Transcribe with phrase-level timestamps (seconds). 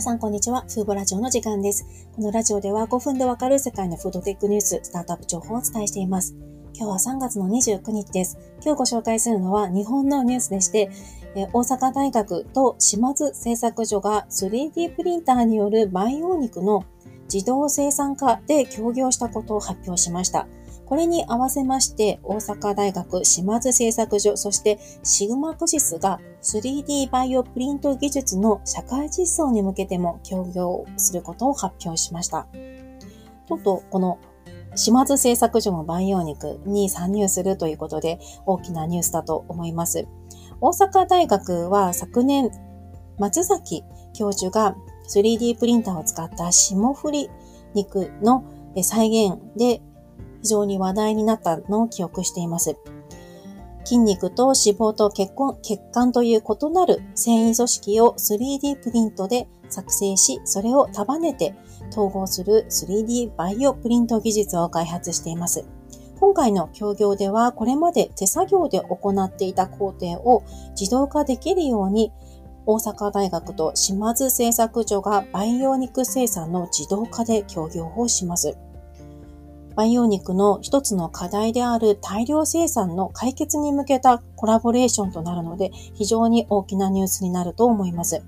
[0.00, 0.62] 皆さん、こんにちは。
[0.62, 1.84] フーボラジオの時間です。
[2.16, 6.34] このラジオでは5分でわかる世界のフードテックニュース、スタートアップ情報をお伝えしています。
[6.72, 8.38] 今日は3月の29日です。
[8.64, 10.90] 今日ご紹介するのは日本のニュースでして、
[11.34, 16.86] え大阪大学と島津製作所が 3D プリンターによる培養肉の
[17.30, 20.46] 自動生産化で協業したことを発表しました。
[20.90, 32.48] これに合わせまして、大阪大学島津製作所、そしてシグマクシスが 3D バイオプリント技術の社会実装に向けても協業することを発表しました。
[33.46, 34.18] ちょっとこの
[34.74, 40.08] 島津製作所の培養肉に参入するということで大きなニュースだと思います。
[40.60, 42.50] 大阪大学は昨年、
[43.16, 44.74] 松崎教授が
[45.08, 47.30] 3D プリンターを使った霜降り
[47.74, 48.42] 肉の
[48.82, 49.82] 再現で
[50.42, 52.76] 非常に話題になったのを記憶しています。
[53.84, 61.54] 筋肉と脂肪と血血管という異なる繊維組織を 3D プリントで作成し、それを束ねて
[61.90, 65.64] 統合する 3D バイオプリント技術を開発しています。
[66.20, 70.42] 今回の協業では、これまで手作業で行っていた工程を
[70.78, 72.12] 自動化できるように、
[72.66, 78.58] 大阪大学と島津製作所が培養肉生産の自動化で協業をします。
[79.76, 88.22] 培養肉の一つの課題である大量生産の解決に向けたコラボレーションとなるので、非常に大きなニュースになると思います。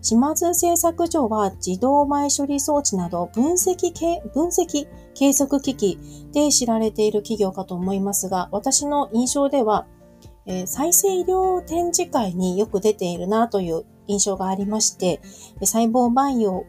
[0.00, 5.98] 島津製作所は自動前処理装置など分析系、分析計測機器
[6.32, 9.86] で知られている企業かと思いますが、私の印象では、
[10.46, 15.20] えー、再生医療展示会によく出ているなという印象がありまして、
[15.60, 16.64] 細胞培養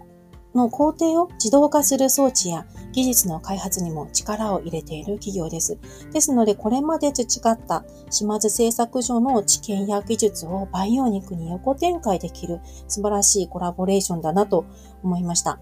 [0.55, 5.78] の工程を自動化する装置や技術の開発にも力を入れている企業です。
[6.11, 14.66] ですので、これまで培った島津製作所の知見や技術を培養肉に横展開できる素晴らしいコラボレーションだなと
[15.03, 15.59] 思いました。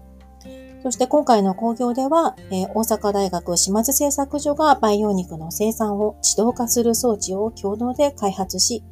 [0.82, 8.84] そして今回の工業では、えー、大阪大学島津製作所が培養肉の生産を自動化する装置を共同で開発し、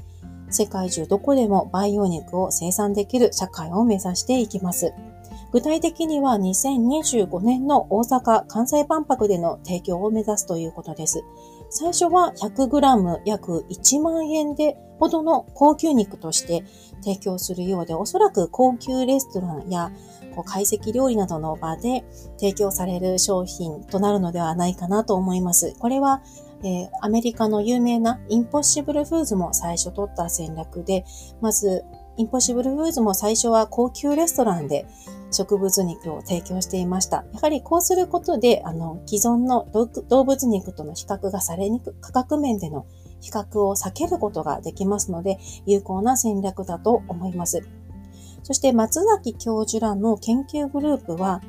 [0.50, 4.92] 世界中どこでも培養肉を生産できる社会を目指していきます。
[5.56, 11.24] 具体的には2025年の大阪・関西万博での提供を目指すということです。
[11.70, 16.62] 最初は 100g 約1万円でほどの高級肉として
[17.00, 19.92] 提供するようで、おそらく高級レストランや
[20.34, 22.04] こう懐石料理などの場で
[22.38, 25.74] 提供される商品となるのではないかなと思います。
[25.78, 26.20] これは
[26.62, 31.04] えー、アメリカの有名なインポッシブルフーズも最初取った戦略で、
[31.40, 31.84] まず
[32.16, 34.86] インポッシブルフーズも最初は高級レストランで
[35.30, 37.24] 植物肉を提供していました。
[37.32, 39.66] やはりこうすることで、あの、既存の
[40.08, 42.86] 動物肉との比較がされにくく、価格面での
[43.20, 47.66] 比較を避けることができますので、有効な戦略だと思います。
[48.42, 51.42] そして松崎教授らの研究グループは、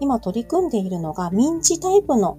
[0.00, 2.38] 今取り組んでいるのがミンチタイプの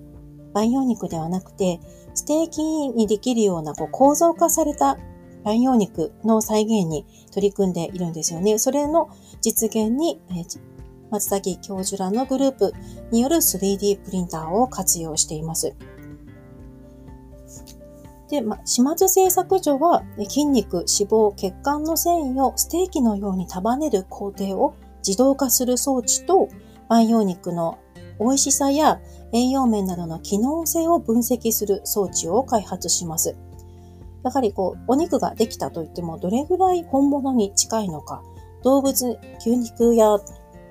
[0.53, 1.79] 培養肉ではなくて、
[2.13, 4.97] ステーキにできるようなこう構造化された
[5.43, 8.57] 培養肉の再現に取り組んでいるんですよね。
[8.57, 9.09] それの
[9.43, 10.59] 実現に、えー、
[11.11, 12.73] 松崎教授らのグループ
[13.11, 15.75] による 3D プリンターを活用しています。
[18.29, 24.73] で、ま、島津製作所は筋肉、脂肪、血管の繊維をステーキのように束ねる工程を
[25.05, 26.47] 自動化する装置と
[26.87, 27.77] 培養肉の
[28.19, 29.01] 美味しさや
[29.33, 33.35] 栄養面などの機能性を分析する装置を開発します。
[34.23, 38.23] やはりこう、お肉ができたといっても、どれぐらい本物に近いのか、
[38.63, 40.17] 動物、牛肉や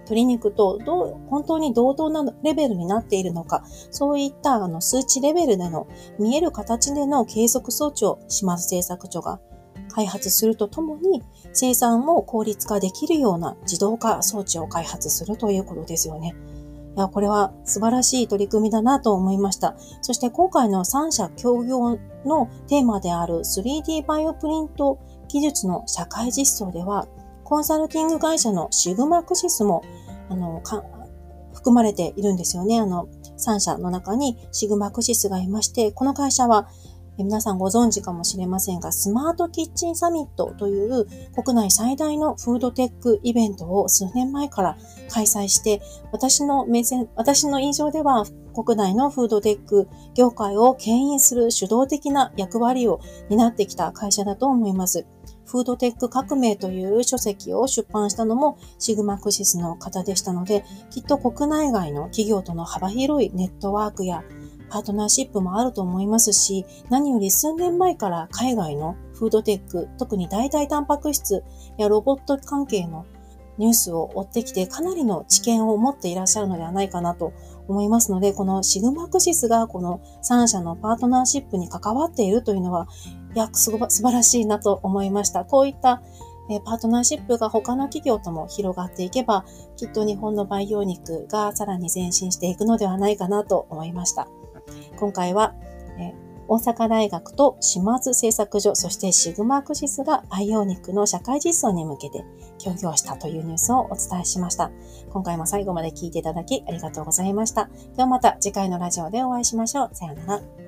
[0.04, 5.86] 鶏肉とどう本当に同等なレベルになっているのか、そういったあの数値レベルでの
[6.19, 9.41] 見える形での計測装置を島津製作所が
[9.91, 11.22] 開発するとともに、
[11.53, 16.34] 生産も効率化できるような自動化装置を開発するということですよね。
[16.97, 19.76] いや、これは素晴らしい取り組みだなと思いました。
[20.03, 24.98] そして今回の3社協業のテーマである 3D バイオプリント
[25.28, 27.06] 技術の社会実装では、
[27.53, 29.84] コンサルティング会社のシグマクシスも、
[30.31, 30.63] あの、
[31.53, 32.81] 含まれているんですよね。
[32.81, 36.71] あの、3社の中にシグマクシスがいまして、この会社は
[37.19, 44.78] 皆さんご存知かもしれませんが、スマートキッチンサミットという国内最大のフードテックイベントを数年前から
[45.10, 55.07] 開催して、私の目線、私の印象では国内のフードテック業界を牽引する主導的な役割を担ってきた会社だと思います。
[55.45, 64.25] フードテック革命という書籍を出版したのもシグマクシスの方でしたので、きっと国内外の企業との幅広いネットワークや
[64.71, 71.45] パートナーシップもあると思いますし、何より数年前から海外のフードテック、特に代替タンパク質
[71.77, 73.05] やロボット関係の
[73.59, 77.34] ニュースを追ってきてかなりの知見を持っていらっしゃるのではないかなと
[77.68, 82.88] 思いますので、このシグマクシスがこの3社のパートナーシップに関わっているというのは、
[83.34, 85.44] いや、素晴らしいなと思いました。
[85.44, 86.03] こういった
[86.64, 89.44] パートナーシップが他の企業とも広がっていけば、
[89.76, 94.28] きっと日本の培養肉がさらに前進していくのではないかなと思いました。
[94.97, 95.54] 今回は、
[96.48, 102.24] 大阪大学と島津製作所、そしてシグマクシスが培養肉の社会実装に向けて
[102.62, 104.70] 協業したというニュースをお伝えしました。
[105.10, 107.68] 今回も最後まで聞いていただきありがとうございました。
[107.97, 109.91] ではまた次回のラジオでお会いしましょう。
[109.92, 110.61] さようなら。